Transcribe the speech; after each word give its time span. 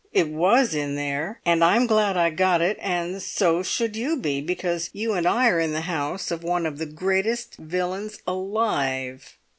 It 0.13 0.29
was 0.29 0.73
in 0.73 0.95
there. 0.95 1.41
And 1.45 1.63
I'm 1.63 1.85
glad 1.85 2.17
I 2.17 2.31
got 2.31 2.59
it, 2.59 2.75
and 2.81 3.21
so 3.21 3.61
should 3.61 3.95
you 3.95 4.17
be, 4.17 4.41
because 4.41 4.89
you 4.93 5.13
and 5.13 5.27
I 5.27 5.47
are 5.49 5.59
in 5.59 5.73
the 5.73 5.81
house 5.81 6.31
of 6.31 6.43
one 6.43 6.65
of 6.65 6.79
the 6.79 6.87
greatest 6.87 7.57
villains 7.57 8.17
alive!" 8.25 9.37